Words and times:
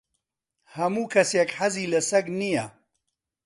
ھەموو 0.75 1.03
کەسێک 1.13 1.49
حەزی 1.59 1.89
لە 1.93 1.99
سەگ 2.09 2.25
نییە. 2.39 2.65